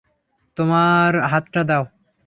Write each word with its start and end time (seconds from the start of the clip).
তোমার 0.57 1.11
হাতটা 1.31 1.61
দাও! 1.69 1.83